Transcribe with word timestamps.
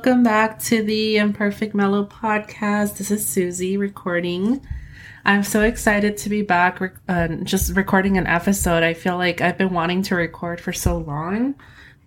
welcome 0.00 0.22
back 0.22 0.58
to 0.58 0.82
the 0.82 1.18
Imperfect 1.18 1.74
Mellow 1.74 2.06
podcast. 2.06 2.96
This 2.96 3.10
is 3.10 3.28
Susie 3.28 3.76
recording. 3.76 4.66
I'm 5.26 5.42
so 5.42 5.60
excited 5.60 6.16
to 6.16 6.30
be 6.30 6.40
back, 6.40 6.80
uh, 7.06 7.28
just 7.42 7.76
recording 7.76 8.16
an 8.16 8.26
episode. 8.26 8.82
I 8.82 8.94
feel 8.94 9.18
like 9.18 9.42
I've 9.42 9.58
been 9.58 9.74
wanting 9.74 10.00
to 10.04 10.14
record 10.14 10.58
for 10.58 10.72
so 10.72 10.96
long, 10.96 11.54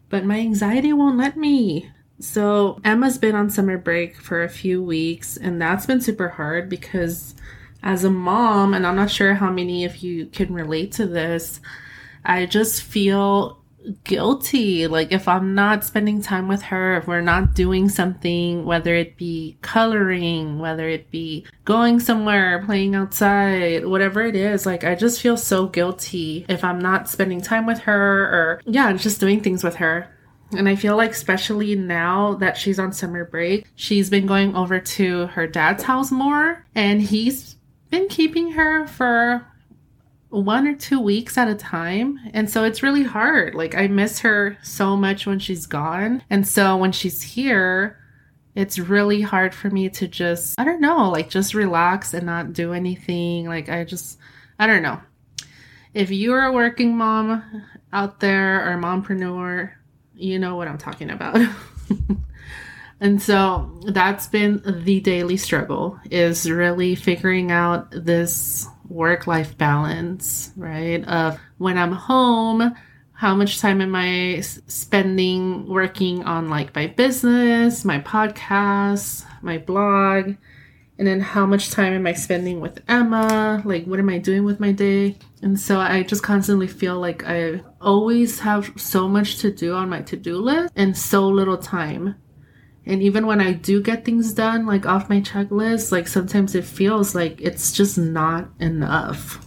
but 0.09 0.25
my 0.25 0.39
anxiety 0.39 0.91
won't 0.91 1.19
let 1.19 1.37
me. 1.37 1.91
So, 2.19 2.79
Emma's 2.83 3.19
been 3.19 3.35
on 3.35 3.51
summer 3.51 3.77
break 3.77 4.17
for 4.17 4.41
a 4.41 4.49
few 4.49 4.81
weeks, 4.81 5.37
and 5.37 5.61
that's 5.61 5.85
been 5.85 6.01
super 6.01 6.29
hard 6.29 6.69
because 6.69 7.35
as 7.83 8.03
a 8.03 8.09
mom, 8.09 8.73
and 8.73 8.87
I'm 8.87 8.95
not 8.95 9.11
sure 9.11 9.35
how 9.35 9.51
many 9.51 9.85
of 9.85 9.97
you 9.97 10.25
can 10.25 10.51
relate 10.51 10.93
to 10.93 11.05
this, 11.05 11.61
I 12.25 12.47
just 12.47 12.81
feel 12.81 13.62
guilty. 14.03 14.87
Like 14.87 15.11
if 15.11 15.27
I'm 15.27 15.55
not 15.55 15.83
spending 15.83 16.21
time 16.21 16.47
with 16.47 16.61
her, 16.63 16.97
if 16.97 17.07
we're 17.07 17.21
not 17.21 17.53
doing 17.53 17.89
something, 17.89 18.65
whether 18.65 18.93
it 18.95 19.17
be 19.17 19.57
coloring, 19.61 20.59
whether 20.59 20.87
it 20.87 21.11
be 21.11 21.45
going 21.65 21.99
somewhere, 21.99 22.63
playing 22.65 22.95
outside, 22.95 23.85
whatever 23.85 24.21
it 24.21 24.35
is, 24.35 24.65
like 24.65 24.83
I 24.83 24.95
just 24.95 25.21
feel 25.21 25.37
so 25.37 25.67
guilty 25.67 26.45
if 26.49 26.63
I'm 26.63 26.79
not 26.79 27.09
spending 27.09 27.41
time 27.41 27.65
with 27.65 27.79
her 27.79 28.23
or 28.23 28.61
yeah, 28.65 28.91
just 28.93 29.19
doing 29.19 29.41
things 29.41 29.63
with 29.63 29.75
her. 29.75 30.09
And 30.51 30.69
I 30.69 30.75
feel 30.75 30.95
like, 30.95 31.11
especially 31.11 31.75
now 31.75 32.35
that 32.35 32.57
she's 32.57 32.77
on 32.77 32.93
summer 32.93 33.25
break, 33.25 33.65
she's 33.75 34.09
been 34.09 34.27
going 34.27 34.55
over 34.55 34.79
to 34.79 35.27
her 35.27 35.47
dad's 35.47 35.83
house 35.83 36.11
more, 36.11 36.65
and 36.75 37.01
he's 37.01 37.55
been 37.89 38.07
keeping 38.07 38.51
her 38.51 38.87
for 38.87 39.47
one 40.33 40.67
or 40.67 40.73
two 40.73 40.99
weeks 40.99 41.37
at 41.37 41.47
a 41.47 41.53
time. 41.53 42.19
And 42.33 42.49
so 42.49 42.63
it's 42.63 42.81
really 42.81 43.03
hard. 43.03 43.53
Like, 43.53 43.75
I 43.75 43.87
miss 43.87 44.19
her 44.19 44.57
so 44.63 44.97
much 44.97 45.27
when 45.27 45.37
she's 45.37 45.67
gone. 45.67 46.23
And 46.29 46.47
so 46.47 46.75
when 46.75 46.91
she's 46.91 47.21
here, 47.21 47.99
it's 48.55 48.79
really 48.79 49.21
hard 49.21 49.53
for 49.53 49.69
me 49.69 49.89
to 49.89 50.07
just, 50.07 50.59
I 50.59 50.63
don't 50.63 50.81
know, 50.81 51.09
like 51.09 51.29
just 51.29 51.53
relax 51.53 52.13
and 52.13 52.25
not 52.25 52.53
do 52.53 52.73
anything. 52.73 53.47
Like, 53.47 53.69
I 53.69 53.83
just, 53.83 54.17
I 54.57 54.65
don't 54.65 54.83
know. 54.83 54.99
If 55.93 56.09
you're 56.09 56.43
a 56.43 56.51
working 56.51 56.97
mom 56.97 57.63
out 57.91 58.19
there 58.19 58.67
or 58.67 58.77
mompreneur, 58.79 59.71
you 60.15 60.39
know 60.39 60.55
what 60.55 60.67
I'm 60.67 60.79
talking 60.79 61.11
about. 61.11 61.37
and 62.99 63.21
so 63.21 63.79
that's 63.85 64.27
been 64.27 64.63
the 64.65 64.99
daily 64.99 65.37
struggle 65.37 65.99
is 66.09 66.49
really 66.49 66.95
figuring 66.95 67.51
out 67.51 67.91
this 67.91 68.67
work 68.87 69.27
life 69.27 69.57
balance, 69.57 70.51
right? 70.55 71.05
Of 71.07 71.39
when 71.57 71.77
I'm 71.77 71.91
home, 71.91 72.75
how 73.13 73.35
much 73.35 73.59
time 73.59 73.81
am 73.81 73.95
I 73.95 74.41
spending 74.41 75.67
working 75.67 76.23
on 76.23 76.49
like 76.49 76.75
my 76.75 76.87
business, 76.87 77.85
my 77.85 77.99
podcast, 77.99 79.25
my 79.41 79.57
blog? 79.57 80.35
And 80.97 81.07
then 81.07 81.21
how 81.21 81.45
much 81.45 81.71
time 81.71 81.93
am 81.93 82.05
I 82.05 82.13
spending 82.13 82.59
with 82.59 82.81
Emma? 82.87 83.61
Like, 83.65 83.85
what 83.85 83.99
am 83.99 84.09
I 84.09 84.19
doing 84.19 84.43
with 84.43 84.59
my 84.59 84.71
day? 84.71 85.17
And 85.41 85.59
so 85.59 85.79
I 85.79 86.03
just 86.03 86.21
constantly 86.21 86.67
feel 86.67 86.99
like 86.99 87.23
I 87.25 87.61
always 87.81 88.39
have 88.39 88.71
so 88.77 89.07
much 89.07 89.39
to 89.39 89.51
do 89.51 89.73
on 89.73 89.89
my 89.89 90.01
to 90.03 90.15
do 90.15 90.37
list 90.37 90.71
and 90.75 90.95
so 90.95 91.27
little 91.27 91.57
time. 91.57 92.15
And 92.85 93.01
even 93.01 93.25
when 93.25 93.39
I 93.39 93.53
do 93.53 93.81
get 93.81 94.03
things 94.03 94.33
done, 94.33 94.65
like 94.65 94.85
off 94.85 95.09
my 95.09 95.21
checklist, 95.21 95.91
like 95.91 96.07
sometimes 96.07 96.53
it 96.53 96.65
feels 96.65 97.15
like 97.15 97.39
it's 97.39 97.71
just 97.71 97.97
not 97.97 98.49
enough. 98.59 99.39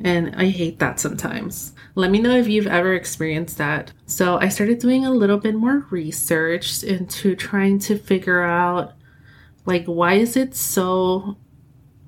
And 0.00 0.34
I 0.36 0.46
hate 0.46 0.80
that 0.80 0.98
sometimes. 0.98 1.72
Let 1.94 2.10
me 2.10 2.18
know 2.18 2.36
if 2.36 2.48
you've 2.48 2.66
ever 2.66 2.94
experienced 2.94 3.58
that. 3.58 3.92
So 4.06 4.38
I 4.38 4.48
started 4.48 4.80
doing 4.80 5.06
a 5.06 5.12
little 5.12 5.38
bit 5.38 5.54
more 5.54 5.86
research 5.90 6.82
into 6.82 7.36
trying 7.36 7.78
to 7.80 7.96
figure 7.96 8.42
out 8.42 8.94
like 9.64 9.84
why 9.84 10.14
is 10.14 10.36
it 10.36 10.56
so 10.56 11.36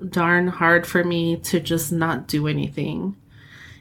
darn 0.09 0.49
hard 0.49 0.87
for 0.87 1.05
me 1.05 1.37
to 1.37 1.61
just 1.61 1.93
not 1.93 2.27
do 2.27 2.49
anything? 2.49 3.17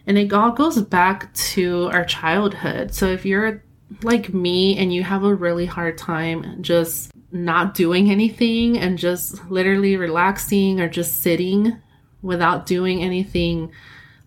And 0.06 0.17
it 0.17 0.31
all 0.33 0.51
goes 0.51 0.79
back 0.81 1.33
to 1.33 1.89
our 1.91 2.06
childhood. 2.06 2.94
So 2.94 3.07
if 3.07 3.25
you're 3.25 3.62
like 4.01 4.33
me 4.33 4.77
and 4.77 4.94
you 4.94 5.03
have 5.03 5.23
a 5.23 5.35
really 5.35 5.66
hard 5.66 5.97
time 5.97 6.61
just 6.61 7.11
not 7.31 7.73
doing 7.73 8.11
anything 8.11 8.77
and 8.77 8.97
just 8.97 9.49
literally 9.49 9.97
relaxing 9.97 10.79
or 10.79 10.88
just 10.88 11.21
sitting 11.21 11.77
without 12.21 12.66
doing 12.66 13.03
anything 13.03 13.71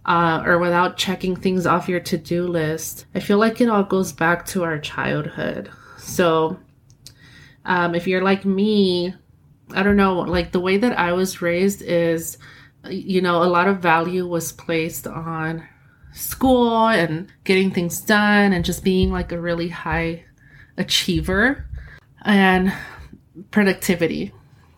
uh, 0.04 0.42
or 0.46 0.58
without 0.58 0.96
checking 0.96 1.34
things 1.34 1.66
off 1.66 1.88
your 1.88 2.00
to 2.00 2.16
do 2.16 2.46
list, 2.46 3.06
I 3.14 3.20
feel 3.20 3.38
like 3.38 3.60
it 3.60 3.68
all 3.68 3.82
goes 3.82 4.12
back 4.12 4.46
to 4.46 4.62
our 4.62 4.78
childhood. 4.78 5.70
So, 5.98 6.58
um, 7.64 7.94
if 7.94 8.06
you're 8.06 8.22
like 8.22 8.44
me, 8.44 9.14
I 9.74 9.82
don't 9.82 9.96
know, 9.96 10.20
like 10.20 10.52
the 10.52 10.60
way 10.60 10.76
that 10.76 10.96
I 10.96 11.12
was 11.12 11.42
raised 11.42 11.82
is, 11.82 12.38
you 12.88 13.20
know, 13.20 13.42
a 13.42 13.50
lot 13.50 13.66
of 13.66 13.80
value 13.80 14.26
was 14.28 14.52
placed 14.52 15.08
on 15.08 15.66
school 16.16 16.88
and 16.88 17.28
getting 17.44 17.70
things 17.70 18.00
done 18.00 18.52
and 18.52 18.64
just 18.64 18.82
being 18.82 19.12
like 19.12 19.32
a 19.32 19.40
really 19.40 19.68
high 19.68 20.24
achiever 20.78 21.68
and 22.24 22.72
productivity, 23.50 24.32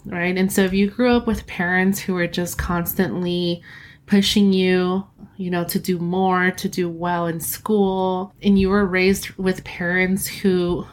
right? 0.05 0.37
And 0.37 0.53
so 0.53 0.63
if 0.63 0.73
you 0.73 0.91
grew 0.91 1.17
up 1.17 1.27
with 1.27 1.47
parents 1.47 2.01
who 2.01 2.15
were 2.15 2.27
just 2.27 2.59
constantly 2.59 3.63
pushing 4.07 4.53
you, 4.53 5.07
you 5.37 5.51
know, 5.51 5.65
to 5.65 5.79
do 5.79 5.99
more, 5.99 6.51
to 6.51 6.69
do 6.69 6.89
well 6.89 7.27
in 7.27 7.39
school, 7.39 8.33
and 8.43 8.59
you 8.59 8.69
were 8.69 8.85
raised 8.85 9.31
with 9.37 9.63
parents 9.65 10.27
who 10.27 10.87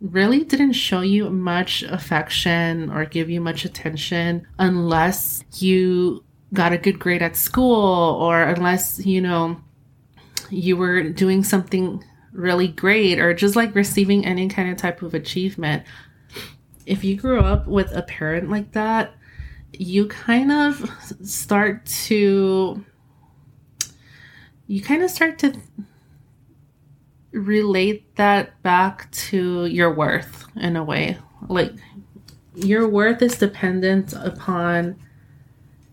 really 0.00 0.44
didn't 0.44 0.72
show 0.72 1.02
you 1.02 1.28
much 1.28 1.82
affection 1.82 2.90
or 2.90 3.04
give 3.04 3.28
you 3.28 3.40
much 3.40 3.64
attention 3.64 4.46
unless 4.58 5.44
you 5.58 6.24
got 6.54 6.72
a 6.72 6.78
good 6.78 6.98
grade 6.98 7.22
at 7.22 7.36
school 7.36 8.18
or 8.20 8.42
unless, 8.42 9.04
you 9.04 9.20
know, 9.20 9.60
you 10.54 10.76
were 10.76 11.02
doing 11.10 11.42
something 11.42 12.02
really 12.32 12.68
great 12.68 13.18
or 13.18 13.34
just 13.34 13.56
like 13.56 13.74
receiving 13.74 14.24
any 14.24 14.48
kind 14.48 14.70
of 14.70 14.76
type 14.76 15.02
of 15.02 15.14
achievement. 15.14 15.84
If 16.86 17.04
you 17.04 17.16
grew 17.16 17.40
up 17.40 17.66
with 17.66 17.92
a 17.92 18.02
parent 18.02 18.50
like 18.50 18.72
that, 18.72 19.14
you 19.72 20.06
kind 20.06 20.52
of 20.52 20.90
start 21.22 21.84
to 21.86 22.84
you 24.66 24.82
kind 24.82 25.02
of 25.02 25.10
start 25.10 25.38
to 25.40 25.52
relate 27.32 28.14
that 28.16 28.62
back 28.62 29.10
to 29.10 29.66
your 29.66 29.92
worth 29.92 30.46
in 30.56 30.76
a 30.76 30.84
way. 30.84 31.18
Like 31.48 31.72
your 32.54 32.88
worth 32.88 33.20
is 33.20 33.36
dependent 33.36 34.12
upon 34.12 34.96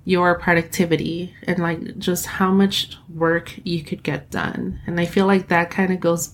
your 0.03 0.37
productivity 0.39 1.33
and 1.43 1.59
like 1.59 1.97
just 1.99 2.25
how 2.25 2.51
much 2.51 2.97
work 3.13 3.53
you 3.63 3.83
could 3.83 4.03
get 4.03 4.31
done. 4.31 4.79
And 4.87 4.99
I 4.99 5.05
feel 5.05 5.27
like 5.27 5.47
that 5.49 5.69
kind 5.69 5.93
of 5.93 5.99
goes 5.99 6.33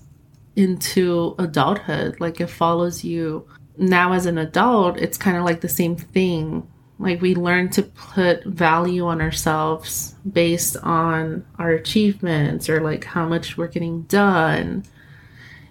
into 0.56 1.36
adulthood. 1.38 2.20
Like 2.20 2.40
it 2.40 2.48
follows 2.48 3.04
you 3.04 3.48
now 3.78 4.14
as 4.14 4.26
an 4.26 4.38
adult, 4.38 4.98
it's 4.98 5.18
kind 5.18 5.38
of 5.38 5.44
like 5.44 5.62
the 5.62 5.70
same 5.70 5.96
thing. 5.96 6.68
Like 7.00 7.22
we 7.22 7.36
learn 7.36 7.70
to 7.72 7.84
put 7.84 8.44
value 8.46 9.06
on 9.06 9.22
ourselves 9.22 10.16
based 10.32 10.78
on 10.78 11.46
our 11.60 11.70
achievements 11.70 12.70
or 12.70 12.82
like 12.82 13.04
how 13.04 13.28
much 13.28 13.58
we're 13.58 13.68
getting 13.68 14.04
done. 14.04 14.84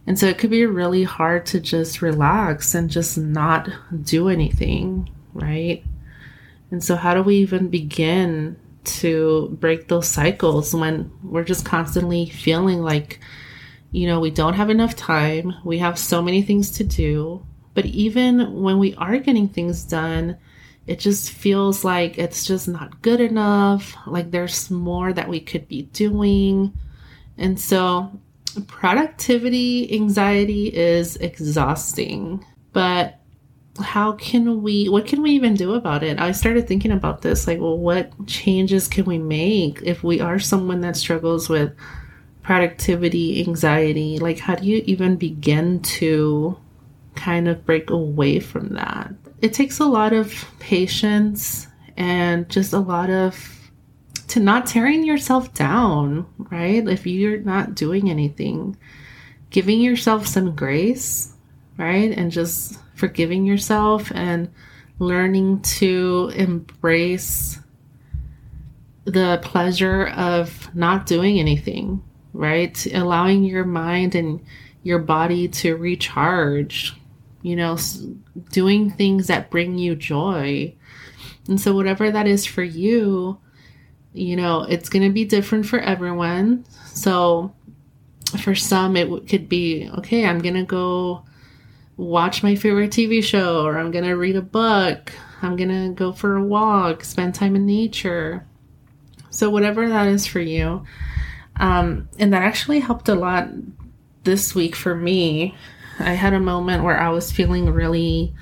And 0.06 0.16
so 0.18 0.26
it 0.26 0.38
could 0.38 0.50
be 0.50 0.66
really 0.66 1.02
hard 1.02 1.46
to 1.46 1.60
just 1.60 2.00
relax 2.00 2.74
and 2.76 2.88
just 2.88 3.18
not 3.18 3.68
do 4.02 4.28
anything, 4.28 5.10
right? 5.34 5.82
And 6.70 6.82
so, 6.82 6.96
how 6.96 7.14
do 7.14 7.22
we 7.22 7.36
even 7.36 7.68
begin 7.68 8.56
to 8.84 9.56
break 9.60 9.88
those 9.88 10.08
cycles 10.08 10.74
when 10.74 11.10
we're 11.22 11.44
just 11.44 11.64
constantly 11.64 12.28
feeling 12.28 12.82
like, 12.82 13.20
you 13.90 14.06
know, 14.06 14.20
we 14.20 14.30
don't 14.30 14.54
have 14.54 14.70
enough 14.70 14.96
time, 14.96 15.54
we 15.64 15.78
have 15.78 15.98
so 15.98 16.22
many 16.22 16.42
things 16.42 16.70
to 16.72 16.84
do, 16.84 17.44
but 17.74 17.86
even 17.86 18.62
when 18.62 18.78
we 18.78 18.94
are 18.94 19.18
getting 19.18 19.48
things 19.48 19.84
done, 19.84 20.38
it 20.86 21.00
just 21.00 21.30
feels 21.30 21.84
like 21.84 22.16
it's 22.16 22.46
just 22.46 22.68
not 22.68 23.02
good 23.02 23.20
enough, 23.20 23.96
like 24.06 24.30
there's 24.30 24.70
more 24.70 25.12
that 25.12 25.28
we 25.28 25.40
could 25.40 25.66
be 25.68 25.82
doing. 25.82 26.72
And 27.36 27.58
so, 27.58 28.20
productivity 28.66 29.92
anxiety 29.92 30.68
is 30.68 31.16
exhausting, 31.16 32.44
but 32.72 33.20
how 33.76 34.12
can 34.12 34.62
we 34.62 34.88
what 34.88 35.06
can 35.06 35.22
we 35.22 35.30
even 35.32 35.54
do 35.54 35.74
about 35.74 36.02
it? 36.02 36.20
I 36.20 36.32
started 36.32 36.66
thinking 36.66 36.92
about 36.92 37.22
this 37.22 37.46
like 37.46 37.60
well 37.60 37.78
what 37.78 38.26
changes 38.26 38.88
can 38.88 39.04
we 39.04 39.18
make 39.18 39.80
if 39.82 40.02
we 40.02 40.20
are 40.20 40.38
someone 40.38 40.80
that 40.82 40.96
struggles 40.96 41.48
with 41.48 41.74
productivity 42.42 43.42
anxiety? 43.46 44.18
Like 44.18 44.38
how 44.38 44.56
do 44.56 44.66
you 44.66 44.82
even 44.86 45.16
begin 45.16 45.80
to 45.82 46.58
kind 47.14 47.48
of 47.48 47.64
break 47.64 47.90
away 47.90 48.40
from 48.40 48.74
that? 48.74 49.12
It 49.42 49.52
takes 49.52 49.80
a 49.80 49.86
lot 49.86 50.12
of 50.12 50.44
patience 50.58 51.66
and 51.96 52.48
just 52.48 52.72
a 52.72 52.78
lot 52.78 53.10
of 53.10 53.52
to 54.28 54.40
not 54.40 54.66
tearing 54.66 55.04
yourself 55.04 55.54
down 55.54 56.26
right? 56.50 56.86
If 56.88 57.06
you're 57.06 57.38
not 57.38 57.74
doing 57.74 58.10
anything 58.10 58.76
giving 59.50 59.80
yourself 59.80 60.26
some 60.26 60.54
grace 60.54 61.32
right? 61.78 62.16
And 62.16 62.30
just 62.30 62.78
forgiving 62.96 63.46
yourself 63.46 64.10
and 64.14 64.50
learning 64.98 65.60
to 65.60 66.32
embrace 66.34 67.60
the 69.04 69.38
pleasure 69.42 70.08
of 70.08 70.74
not 70.74 71.06
doing 71.06 71.38
anything, 71.38 72.02
right? 72.32 72.86
Allowing 72.92 73.44
your 73.44 73.64
mind 73.64 74.14
and 74.14 74.44
your 74.82 74.98
body 74.98 75.46
to 75.48 75.76
recharge, 75.76 76.94
you 77.42 77.54
know, 77.54 77.78
doing 78.50 78.90
things 78.90 79.28
that 79.28 79.50
bring 79.50 79.78
you 79.78 79.94
joy. 79.94 80.74
And 81.48 81.60
so, 81.60 81.74
whatever 81.74 82.10
that 82.10 82.26
is 82.26 82.44
for 82.44 82.64
you, 82.64 83.38
you 84.12 84.34
know, 84.34 84.62
it's 84.62 84.88
going 84.88 85.04
to 85.04 85.12
be 85.12 85.24
different 85.24 85.66
for 85.66 85.78
everyone. 85.78 86.64
So, 86.86 87.54
for 88.42 88.54
some, 88.54 88.96
it 88.96 89.28
could 89.28 89.48
be 89.48 89.88
okay, 89.98 90.26
I'm 90.26 90.40
going 90.40 90.54
to 90.54 90.64
go 90.64 91.24
watch 91.96 92.42
my 92.42 92.54
favorite 92.54 92.90
TV 92.90 93.22
show, 93.22 93.64
or 93.64 93.78
I'm 93.78 93.90
going 93.90 94.04
to 94.04 94.14
read 94.14 94.36
a 94.36 94.42
book, 94.42 95.12
I'm 95.42 95.56
going 95.56 95.70
to 95.70 95.94
go 95.94 96.12
for 96.12 96.36
a 96.36 96.44
walk, 96.44 97.04
spend 97.04 97.34
time 97.34 97.56
in 97.56 97.66
nature. 97.66 98.46
So, 99.30 99.50
whatever 99.50 99.88
that 99.88 100.06
is 100.06 100.26
for 100.26 100.40
you. 100.40 100.84
Um, 101.58 102.08
and 102.18 102.32
that 102.32 102.42
actually 102.42 102.80
helped 102.80 103.08
a 103.08 103.14
lot 103.14 103.48
this 104.24 104.54
week 104.54 104.76
for 104.76 104.94
me. 104.94 105.54
I 105.98 106.12
had 106.12 106.34
a 106.34 106.40
moment 106.40 106.84
where 106.84 106.98
I 106.98 107.08
was 107.08 107.32
feeling 107.32 107.70
really 107.70 108.34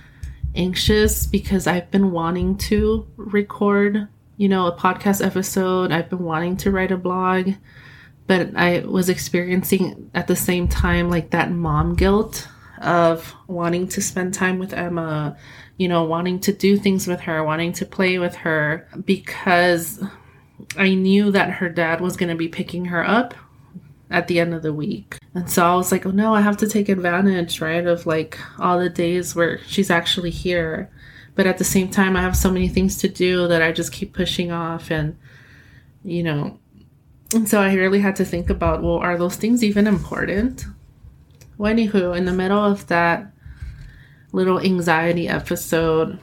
anxious 0.55 1.27
because 1.27 1.67
I've 1.67 1.91
been 1.91 2.11
wanting 2.11 2.59
to 2.59 3.07
record, 3.17 4.09
you 4.37 4.49
know, 4.49 4.67
a 4.67 4.77
podcast 4.77 5.25
episode. 5.25 5.93
I've 5.93 6.11
been 6.11 6.25
wanting 6.25 6.57
to 6.59 6.71
write 6.71 6.93
a 6.93 6.97
blog 6.97 7.53
but 8.27 8.57
I 8.57 8.81
was 8.81 9.09
experiencing 9.09 10.11
at 10.15 10.27
the 10.27 10.37
same 10.37 10.69
time 10.69 11.11
like 11.11 11.31
that 11.31 11.51
mom 11.51 11.95
guilt 11.95 12.49
of 12.85 13.35
wanting 13.47 13.89
to 13.89 14.01
spend 14.01 14.35
time 14.35 14.59
with 14.59 14.73
Emma, 14.73 15.37
you 15.77 15.89
know, 15.89 16.05
wanting 16.05 16.39
to 16.41 16.53
do 16.53 16.77
things 16.77 17.07
with 17.07 17.21
her, 17.21 17.43
wanting 17.43 17.73
to 17.73 17.87
play 17.87 18.19
with 18.19 18.35
her 18.37 18.89
because 19.05 20.03
I 20.77 20.95
knew 20.95 21.31
that 21.31 21.51
her 21.51 21.69
dad 21.69 22.01
was 22.01 22.17
going 22.17 22.29
to 22.29 22.35
be 22.35 22.49
picking 22.49 22.87
her 22.87 23.07
up 23.07 23.35
at 24.11 24.29
the 24.29 24.39
end 24.39 24.55
of 24.55 24.63
the 24.63 24.73
week. 24.73 25.19
And 25.35 25.51
so 25.51 25.67
I 25.67 25.75
was 25.75 25.91
like, 25.91 26.07
oh 26.07 26.11
no, 26.11 26.35
I 26.35 26.43
have 26.43 26.59
to 26.59 26.69
take 26.69 26.89
advantage, 26.89 27.61
right, 27.61 27.87
of 27.87 28.07
like 28.07 28.39
all 28.59 28.79
the 28.79 28.91
days 28.91 29.35
where 29.35 29.61
she's 29.67 29.91
actually 29.91 30.31
here. 30.31 30.91
But 31.35 31.47
at 31.47 31.59
the 31.59 31.65
same 31.65 31.91
time, 31.91 32.17
I 32.17 32.23
have 32.23 32.37
so 32.37 32.51
many 32.51 32.69
things 32.69 32.99
to 32.99 33.09
do 33.09 33.49
that 33.49 33.63
I 33.63 33.73
just 33.73 33.93
keep 33.93 34.13
pushing 34.13 34.53
off 34.53 34.91
and, 34.91 35.17
you 36.05 36.23
know, 36.23 36.61
and 37.35 37.49
so 37.49 37.61
I 37.61 37.75
really 37.75 37.99
had 37.99 38.15
to 38.17 38.25
think 38.25 38.51
about, 38.51 38.83
well, 38.83 38.99
are 38.99 39.19
those 39.19 39.35
things 39.35 39.65
even 39.65 39.89
important? 39.89 40.65
Well, 41.57 41.73
anywho, 41.73 42.17
in 42.17 42.25
the 42.25 42.33
middle 42.33 42.59
of 42.59 42.87
that 42.89 43.33
little 44.33 44.61
anxiety 44.61 45.29
episode, 45.29 46.19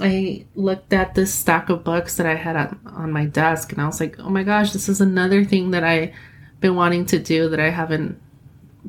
I 0.00 0.46
looked 0.54 0.92
at 0.92 1.14
this 1.14 1.32
stack 1.32 1.68
of 1.68 1.84
books 1.84 2.16
that 2.16 2.26
I 2.26 2.34
had 2.34 2.76
on 2.86 3.12
my 3.12 3.26
desk 3.26 3.72
and 3.72 3.80
I 3.80 3.86
was 3.86 4.00
like, 4.00 4.18
oh 4.18 4.28
my 4.28 4.42
gosh, 4.42 4.72
this 4.72 4.88
is 4.88 5.00
another 5.00 5.44
thing 5.44 5.70
that 5.70 5.84
I've 5.84 6.12
been 6.60 6.74
wanting 6.74 7.06
to 7.06 7.18
do 7.18 7.48
that 7.48 7.60
I 7.60 7.70
haven't 7.70 8.20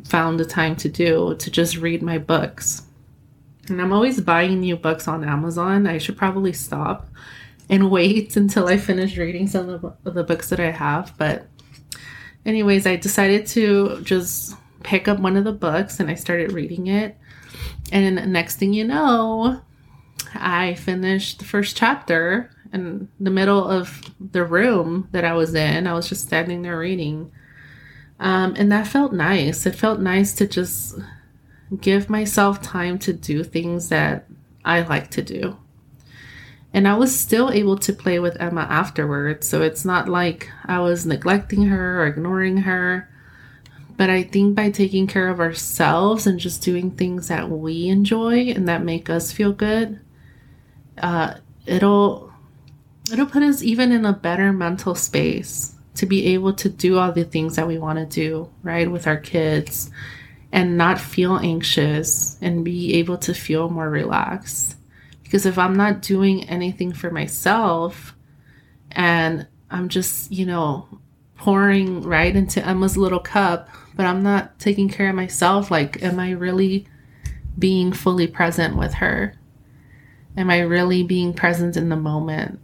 found 0.04 0.40
the 0.40 0.46
time 0.46 0.76
to 0.78 0.90
do 0.90 1.36
to 1.40 1.52
just 1.52 1.78
read 1.78 2.02
my 2.02 2.18
books. 2.18 2.84
And 3.68 3.82
I'm 3.82 3.94
always 3.94 4.20
buying 4.22 4.60
new 4.60 4.76
books 4.76 5.08
on 5.08 5.24
Amazon. 5.24 5.88
I 5.88 5.98
should 5.98 6.18
probably 6.18 6.54
stop 6.54 7.08
and 7.70 7.90
wait 7.92 8.36
until 8.36 8.68
I 8.68 8.78
finish 8.78 9.18
reading 9.18 9.48
some 9.48 9.70
of 9.70 10.14
the 10.14 10.24
books 10.24 10.50
that 10.50 10.60
I 10.60 10.72
have. 10.72 11.14
But, 11.18 11.48
anyways, 12.46 12.86
I 12.86 12.96
decided 12.96 13.48
to 13.48 14.02
just 14.02 14.56
pick 14.86 15.08
up 15.08 15.20
one 15.20 15.36
of 15.36 15.44
the 15.44 15.52
books 15.52 16.00
and 16.00 16.10
I 16.10 16.14
started 16.14 16.52
reading 16.52 16.88
it. 16.88 17.18
And 17.92 18.32
next 18.32 18.58
thing 18.58 18.72
you 18.72 18.86
know, 18.86 19.62
I 20.34 20.76
finished 20.76 21.40
the 21.40 21.46
first 21.46 21.76
chapter 21.76 22.52
in 22.72 23.10
the 23.20 23.32
middle 23.32 23.68
of 23.68 24.14
the 24.20 24.44
room 24.44 25.10
that 25.12 25.26
I 25.26 25.34
was 25.34 25.56
in. 25.56 25.88
I 25.88 25.94
was 25.94 26.08
just 26.08 26.28
standing 26.28 26.62
there 26.62 26.78
reading. 26.78 27.32
Um, 28.20 28.54
and 28.58 28.72
that 28.72 28.88
felt 28.88 29.12
nice. 29.12 29.66
It 29.66 29.76
felt 29.76 30.00
nice 30.00 30.34
to 30.36 30.48
just 30.48 30.96
give 31.82 32.10
myself 32.10 32.62
time 32.62 33.00
to 33.00 33.12
do 33.12 33.44
things 33.44 33.90
that 33.90 34.28
I 34.64 34.82
like 34.82 35.10
to 35.12 35.24
do. 35.24 35.58
And 36.74 36.88
I 36.88 36.96
was 36.96 37.18
still 37.18 37.50
able 37.50 37.78
to 37.80 37.94
play 37.94 38.20
with 38.20 38.40
Emma 38.40 38.68
afterwards. 38.70 39.48
So 39.48 39.62
it's 39.62 39.86
not 39.86 40.10
like 40.10 40.50
I 40.66 40.80
was 40.80 41.06
neglecting 41.06 41.64
her 41.64 42.02
or 42.02 42.08
ignoring 42.08 42.58
her. 42.58 43.10
But 43.98 44.10
I 44.10 44.24
think 44.24 44.56
by 44.56 44.72
taking 44.72 45.08
care 45.08 45.30
of 45.30 45.40
ourselves 45.40 46.28
and 46.28 46.40
just 46.40 46.62
doing 46.62 46.92
things 46.92 47.30
that 47.30 47.50
we 47.50 47.88
enjoy 47.88 48.50
and 48.50 48.68
that 48.68 48.84
make 48.84 49.10
us 49.10 49.32
feel 49.32 49.54
good, 49.54 50.00
uh, 50.98 51.36
it'll 51.66 52.32
it'll 53.12 53.26
put 53.26 53.44
us 53.44 53.62
even 53.62 53.92
in 53.92 54.06
a 54.06 54.14
better 54.14 54.52
mental 54.52 54.96
space 54.96 55.76
to 55.96 56.06
be 56.06 56.28
able 56.28 56.54
to 56.54 56.70
do 56.70 56.98
all 56.98 57.12
the 57.12 57.24
things 57.24 57.56
that 57.56 57.68
we 57.68 57.78
want 57.78 57.98
to 58.00 58.06
do, 58.06 58.50
right, 58.64 58.90
with 58.90 59.08
our 59.08 59.18
kids 59.18 59.90
and 60.52 60.78
not 60.78 61.00
feel 61.00 61.38
anxious 61.38 62.38
and 62.42 62.66
be 62.66 62.96
able 62.96 63.18
to 63.18 63.34
feel 63.34 63.70
more 63.70 63.90
relaxed. 63.90 64.76
Because 65.24 65.46
if 65.46 65.58
I'm 65.58 65.76
not 65.76 66.02
doing 66.02 66.44
anything 66.50 66.94
for 66.94 67.12
myself 67.12 68.16
and 68.92 69.48
I'm 69.70 69.90
just, 69.90 70.32
you 70.32 70.46
know, 70.46 70.88
pouring 71.38 72.02
right 72.02 72.36
into 72.36 72.66
Emma's 72.66 72.98
little 72.98 73.20
cup 73.20 73.70
but 73.96 74.06
I'm 74.06 74.24
not 74.24 74.60
taking 74.60 74.90
care 74.90 75.10
of 75.10 75.16
myself. 75.16 75.72
Like, 75.72 76.04
am 76.04 76.20
I 76.20 76.32
really 76.32 76.88
being 77.58 77.94
fully 77.94 78.28
present 78.28 78.76
with 78.76 78.96
her? 78.96 79.34
Am 80.38 80.50
I 80.50 80.60
really 80.60 81.04
being 81.04 81.34
present 81.34 81.78
in 81.78 81.90
the 81.90 81.96
moment 81.96 82.60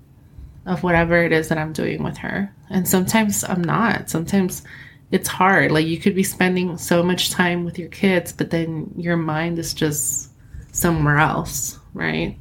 of 0.66 0.84
whatever 0.84 1.24
it 1.24 1.32
is 1.32 1.48
that 1.48 1.58
I'm 1.58 1.74
doing 1.74 2.04
with 2.04 2.18
her? 2.18 2.54
And 2.70 2.88
sometimes 2.88 3.44
I'm 3.46 3.64
not. 3.64 4.10
Sometimes 4.10 4.64
it's 5.12 5.30
hard. 5.30 5.72
Like, 5.72 5.88
you 5.88 5.98
could 5.98 6.16
be 6.16 6.24
spending 6.24 6.78
so 6.78 7.02
much 7.02 7.32
time 7.32 7.64
with 7.64 7.80
your 7.80 7.90
kids, 7.90 8.34
but 8.34 8.50
then 8.50 8.94
your 8.98 9.18
mind 9.18 9.58
is 9.58 9.74
just 9.74 10.32
somewhere 10.74 11.18
else, 11.18 11.80
right? 11.94 12.38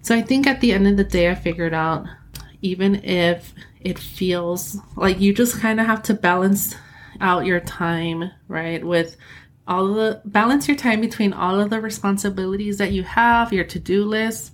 So 0.00 0.14
I 0.14 0.22
think 0.22 0.46
at 0.46 0.60
the 0.60 0.72
end 0.72 0.86
of 0.86 0.96
the 0.96 1.04
day, 1.04 1.30
I 1.30 1.34
figured 1.34 1.74
out 1.74 2.06
even 2.62 3.04
if 3.04 3.52
it 3.86 4.00
feels 4.00 4.78
like 4.96 5.20
you 5.20 5.32
just 5.32 5.60
kind 5.60 5.78
of 5.78 5.86
have 5.86 6.02
to 6.02 6.12
balance 6.12 6.74
out 7.20 7.46
your 7.46 7.60
time, 7.60 8.32
right? 8.48 8.84
With 8.84 9.16
all 9.68 9.94
the 9.94 10.20
balance 10.24 10.66
your 10.66 10.76
time 10.76 11.00
between 11.00 11.32
all 11.32 11.60
of 11.60 11.70
the 11.70 11.80
responsibilities 11.80 12.78
that 12.78 12.90
you 12.90 13.04
have, 13.04 13.52
your 13.52 13.62
to 13.62 13.78
do 13.78 14.04
list, 14.04 14.50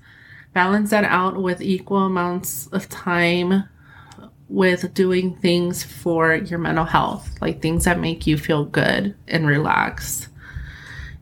balance 0.52 0.90
that 0.90 1.04
out 1.04 1.42
with 1.42 1.62
equal 1.62 2.04
amounts 2.04 2.66
of 2.68 2.90
time 2.90 3.64
with 4.50 4.92
doing 4.92 5.34
things 5.36 5.82
for 5.82 6.34
your 6.34 6.58
mental 6.58 6.84
health, 6.84 7.30
like 7.40 7.62
things 7.62 7.86
that 7.86 7.98
make 7.98 8.26
you 8.26 8.36
feel 8.36 8.66
good 8.66 9.14
and 9.28 9.46
relaxed. 9.46 10.28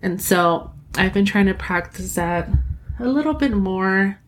And 0.03 0.21
so 0.21 0.73
I've 0.97 1.15
been 1.15 1.27
trying 1.27 1.47
to 1.47 1.55
practice 1.55 2.17
that 2.17 2.49
a 2.99 3.07
little 3.07 3.35
bit 3.35 3.53
more. 3.53 4.19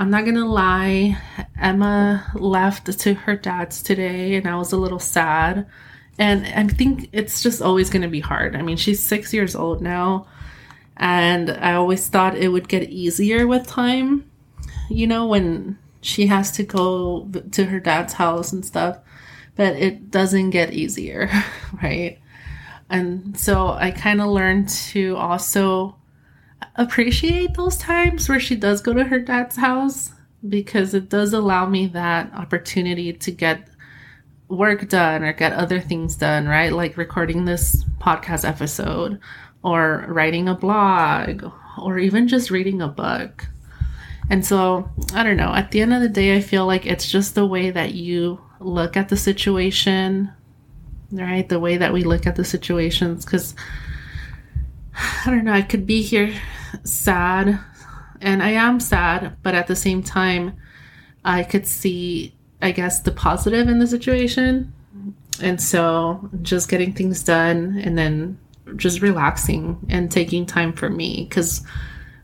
I'm 0.00 0.10
not 0.10 0.24
gonna 0.24 0.46
lie, 0.46 1.18
Emma 1.60 2.32
left 2.34 2.98
to 3.00 3.14
her 3.14 3.36
dad's 3.36 3.82
today, 3.82 4.34
and 4.34 4.48
I 4.48 4.56
was 4.56 4.72
a 4.72 4.78
little 4.78 4.98
sad 4.98 5.66
and 6.20 6.46
I 6.46 6.66
think 6.66 7.08
it's 7.12 7.42
just 7.42 7.62
always 7.62 7.88
to 8.02 8.08
be 8.08 8.20
hard. 8.20 8.54
I 8.54 8.60
mean, 8.60 8.76
she's 8.76 9.02
six 9.02 9.32
years 9.32 9.56
old 9.56 9.80
now, 9.80 10.26
and 10.98 11.50
I 11.50 11.72
always 11.72 12.06
thought 12.08 12.36
it 12.36 12.48
would 12.48 12.68
get 12.68 12.90
easier 12.90 13.46
with 13.46 13.66
time, 13.66 14.30
you 14.90 15.06
know, 15.06 15.26
when 15.26 15.78
she 16.02 16.26
has 16.26 16.50
to 16.52 16.62
go 16.62 17.26
to 17.52 17.64
her 17.64 17.80
dad's 17.80 18.12
house 18.12 18.52
and 18.52 18.66
stuff, 18.66 18.98
but 19.56 19.76
it 19.76 20.10
doesn't 20.10 20.50
get 20.50 20.74
easier, 20.74 21.30
right? 21.82 22.18
And 22.90 23.38
so 23.40 23.68
I 23.68 23.90
kind 23.90 24.20
of 24.20 24.28
learned 24.28 24.68
to 24.68 25.16
also 25.16 25.96
appreciate 26.76 27.54
those 27.54 27.76
times 27.76 28.28
where 28.28 28.40
she 28.40 28.56
does 28.56 28.80
go 28.80 28.92
to 28.92 29.04
her 29.04 29.18
dad's 29.18 29.56
house 29.56 30.12
because 30.48 30.94
it 30.94 31.08
does 31.08 31.32
allow 31.32 31.66
me 31.66 31.86
that 31.88 32.32
opportunity 32.34 33.12
to 33.12 33.30
get 33.30 33.68
work 34.48 34.88
done 34.88 35.22
or 35.22 35.32
get 35.32 35.52
other 35.52 35.80
things 35.80 36.16
done, 36.16 36.46
right? 36.46 36.72
Like 36.72 36.96
recording 36.96 37.44
this 37.44 37.84
podcast 38.00 38.48
episode 38.48 39.20
or 39.62 40.04
writing 40.08 40.48
a 40.48 40.54
blog 40.54 41.50
or 41.80 41.98
even 41.98 42.28
just 42.28 42.50
reading 42.50 42.82
a 42.82 42.88
book. 42.88 43.46
And 44.28 44.46
so, 44.46 44.88
I 45.12 45.22
don't 45.22 45.36
know, 45.36 45.52
at 45.52 45.70
the 45.70 45.80
end 45.80 45.92
of 45.92 46.00
the 46.00 46.08
day, 46.08 46.36
I 46.36 46.40
feel 46.40 46.66
like 46.66 46.86
it's 46.86 47.10
just 47.10 47.34
the 47.34 47.46
way 47.46 47.70
that 47.70 47.94
you 47.94 48.40
look 48.60 48.96
at 48.96 49.08
the 49.08 49.16
situation, 49.16 50.30
right? 51.10 51.48
The 51.48 51.58
way 51.58 51.76
that 51.76 51.92
we 51.92 52.04
look 52.04 52.26
at 52.26 52.36
the 52.36 52.44
situations. 52.44 53.24
Because, 53.24 53.54
I 55.26 55.30
don't 55.30 55.44
know, 55.44 55.52
I 55.52 55.62
could 55.62 55.86
be 55.86 56.02
here 56.02 56.34
sad, 56.84 57.58
and 58.20 58.42
I 58.42 58.50
am 58.50 58.80
sad, 58.80 59.36
but 59.42 59.54
at 59.54 59.66
the 59.66 59.76
same 59.76 60.02
time, 60.02 60.56
I 61.24 61.42
could 61.42 61.66
see 61.66 62.34
I 62.62 62.72
guess, 62.72 63.00
the 63.00 63.10
positive 63.10 63.68
in 63.68 63.78
the 63.78 63.86
situation. 63.86 64.72
And 65.42 65.60
so 65.60 66.28
just 66.42 66.68
getting 66.68 66.92
things 66.92 67.22
done 67.22 67.80
and 67.82 67.96
then 67.96 68.38
just 68.76 69.00
relaxing 69.00 69.78
and 69.88 70.10
taking 70.10 70.44
time 70.44 70.72
for 70.72 70.90
me. 70.90 71.26
Because 71.28 71.64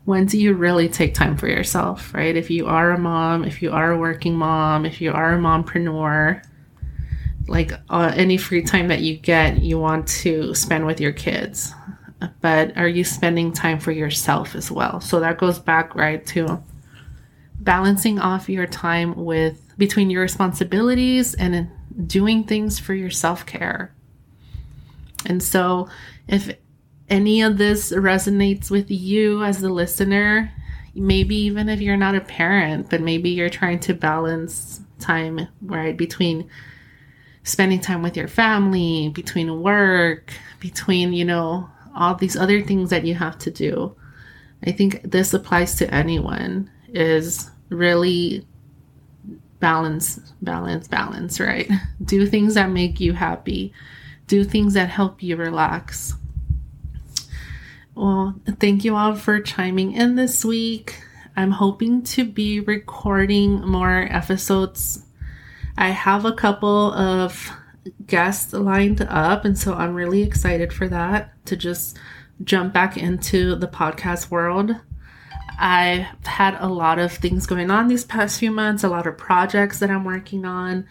when 0.05 0.25
do 0.25 0.39
you 0.39 0.53
really 0.53 0.87
take 0.87 1.13
time 1.13 1.35
for 1.35 1.47
yourself, 1.47 2.13
right? 2.13 2.35
If 2.35 2.49
you 2.49 2.67
are 2.67 2.91
a 2.91 2.99
mom, 2.99 3.43
if 3.43 3.61
you 3.61 3.71
are 3.71 3.91
a 3.91 3.97
working 3.97 4.35
mom, 4.35 4.85
if 4.85 5.01
you 5.01 5.11
are 5.11 5.33
a 5.33 5.39
mompreneur, 5.39 6.43
like 7.47 7.71
uh, 7.89 8.13
any 8.15 8.37
free 8.37 8.61
time 8.61 8.89
that 8.89 9.01
you 9.01 9.17
get, 9.17 9.61
you 9.61 9.79
want 9.79 10.07
to 10.07 10.53
spend 10.53 10.85
with 10.85 11.01
your 11.01 11.13
kids. 11.13 11.73
But 12.41 12.77
are 12.77 12.87
you 12.87 13.03
spending 13.03 13.53
time 13.53 13.79
for 13.79 13.91
yourself 13.91 14.55
as 14.55 14.71
well? 14.71 14.99
So 15.01 15.19
that 15.19 15.37
goes 15.37 15.59
back 15.59 15.95
right 15.95 16.25
to 16.27 16.63
balancing 17.59 18.19
off 18.19 18.49
your 18.49 18.65
time 18.65 19.13
with 19.25 19.61
between 19.77 20.09
your 20.09 20.21
responsibilities 20.21 21.33
and 21.35 21.69
doing 22.07 22.43
things 22.43 22.79
for 22.79 22.93
your 22.93 23.09
self 23.09 23.45
care. 23.45 23.93
And 25.25 25.41
so, 25.41 25.89
if 26.27 26.55
any 27.09 27.41
of 27.41 27.57
this 27.57 27.91
resonates 27.91 28.69
with 28.69 28.89
you 28.89 29.43
as 29.43 29.61
the 29.61 29.69
listener, 29.69 30.51
maybe 30.93 31.35
even 31.35 31.69
if 31.69 31.81
you're 31.81 31.97
not 31.97 32.15
a 32.15 32.21
parent, 32.21 32.89
but 32.89 33.01
maybe 33.01 33.29
you're 33.29 33.49
trying 33.49 33.79
to 33.81 33.93
balance 33.93 34.81
time, 34.99 35.47
right, 35.61 35.95
between 35.95 36.49
spending 37.43 37.79
time 37.79 38.01
with 38.01 38.17
your 38.17 38.27
family, 38.27 39.09
between 39.09 39.61
work, 39.61 40.33
between, 40.59 41.13
you 41.13 41.25
know, 41.25 41.69
all 41.97 42.15
these 42.15 42.37
other 42.37 42.61
things 42.61 42.89
that 42.89 43.05
you 43.05 43.15
have 43.15 43.37
to 43.39 43.51
do. 43.51 43.95
I 44.65 44.71
think 44.71 45.01
this 45.03 45.33
applies 45.33 45.75
to 45.75 45.93
anyone 45.93 46.69
is 46.89 47.49
really 47.69 48.45
balance, 49.59 50.17
balance, 50.41 50.87
balance, 50.87 51.39
right? 51.39 51.69
Do 52.03 52.25
things 52.25 52.53
that 52.53 52.69
make 52.69 52.99
you 52.99 53.13
happy. 53.13 53.73
Do 54.27 54.43
things 54.43 54.73
that 54.73 54.89
help 54.89 55.23
you 55.23 55.35
relax. 55.35 56.13
Well, 57.95 58.35
thank 58.59 58.83
you 58.83 58.95
all 58.95 59.15
for 59.15 59.39
chiming 59.39 59.93
in 59.93 60.15
this 60.15 60.45
week. 60.45 61.01
I'm 61.35 61.51
hoping 61.51 62.03
to 62.03 62.25
be 62.25 62.59
recording 62.59 63.61
more 63.61 64.07
episodes. 64.09 65.03
I 65.77 65.89
have 65.89 66.25
a 66.25 66.33
couple 66.33 66.93
of 66.93 67.51
guests 68.05 68.53
lined 68.53 69.01
up, 69.01 69.45
and 69.45 69.57
so 69.57 69.73
I'm 69.73 69.95
really 69.95 70.21
excited 70.21 70.73
for 70.73 70.87
that 70.89 71.33
to 71.45 71.55
just 71.55 71.97
jump 72.43 72.73
back 72.73 72.97
into 72.97 73.55
the 73.55 73.67
podcast 73.67 74.29
world. 74.29 74.71
I've 75.59 76.05
had 76.25 76.55
a 76.59 76.67
lot 76.67 76.99
of 76.99 77.11
things 77.11 77.47
going 77.47 77.71
on 77.71 77.87
these 77.87 78.05
past 78.05 78.39
few 78.39 78.51
months, 78.51 78.83
a 78.83 78.89
lot 78.89 79.07
of 79.07 79.17
projects 79.17 79.79
that 79.79 79.89
I'm 79.89 80.03
working 80.03 80.45
on, 80.45 80.87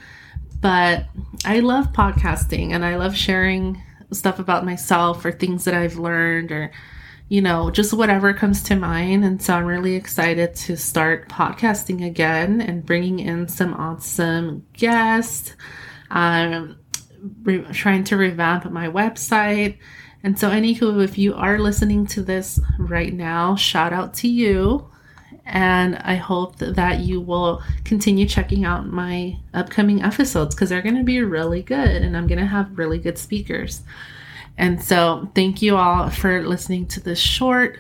but 0.61 1.07
I 1.45 1.61
love 1.61 1.93
podcasting 1.93 2.73
and 2.73 2.85
I 2.85 2.97
love 2.97 3.17
sharing 3.17 3.81
stuff 4.11 4.39
about 4.39 4.65
myself 4.65 5.25
or 5.25 5.33
things 5.33 5.65
that 5.65 5.75
I've 5.75 5.97
learned 5.99 6.51
or 6.51 6.73
you 7.29 7.41
know, 7.41 7.71
just 7.71 7.93
whatever 7.93 8.33
comes 8.33 8.63
to 8.65 8.77
mind. 8.77 9.25
And 9.25 9.43
so 9.43 9.55
I'm 9.55 9.65
really 9.65 9.95
excited 9.95 10.55
to 10.57 10.77
start 10.77 11.29
podcasting 11.29 12.07
again 12.07 12.61
and 12.61 12.87
bringing 12.87 13.19
in 13.19 13.49
some 13.49 13.75
awesome 13.75 14.65
guests. 14.73 15.55
I'm 16.11 16.79
re- 17.43 17.65
trying 17.73 18.05
to 18.05 18.17
revamp 18.17 18.71
my 18.71 18.89
website 18.89 19.79
and 20.27 20.37
so, 20.37 20.51
anywho, 20.51 21.05
if 21.05 21.19
you 21.19 21.35
are 21.35 21.57
listening 21.57 22.05
to 22.09 22.21
this 22.21 22.59
right 22.81 23.13
now, 23.13 23.55
shout 23.55 23.93
out 23.93 24.13
to 24.15 24.29
you. 24.29 24.91
And 25.45 25.95
I 25.99 26.17
hope 26.17 26.57
that 26.57 26.99
you 26.99 27.21
will 27.21 27.63
continue 27.85 28.27
checking 28.27 28.65
out 28.65 28.89
my 28.89 29.39
upcoming 29.55 30.03
episodes 30.03 30.53
because 30.53 30.71
they're 30.71 30.83
going 30.83 30.97
to 30.97 31.05
be 31.05 31.23
really 31.23 31.63
good 31.63 32.03
and 32.03 32.17
I'm 32.17 32.27
going 32.27 32.41
to 32.41 32.47
have 32.47 32.77
really 32.77 32.99
good 32.99 33.19
speakers. 33.19 33.83
And 34.59 34.83
so, 34.83 35.31
thank 35.37 35.63
you 35.63 35.77
all 35.77 36.11
for 36.11 36.45
listening 36.45 36.87
to 36.89 37.01
this 37.01 37.21
short 37.21 37.79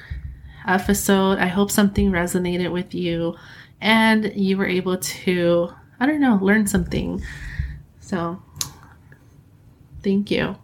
episode. 0.68 1.38
I 1.38 1.46
hope 1.46 1.72
something 1.72 2.12
resonated 2.12 2.70
with 2.70 2.94
you 2.94 3.36
and 3.80 4.32
you 4.36 4.56
were 4.56 4.68
able 4.68 4.98
to, 4.98 5.70
I 5.98 6.06
don't 6.06 6.20
know, 6.20 6.38
learn 6.40 6.68
something. 6.68 7.24
So, 7.98 8.40
thank 10.06 10.30
you. 10.30 10.56